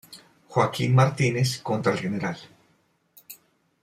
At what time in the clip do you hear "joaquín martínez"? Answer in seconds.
0.47-1.59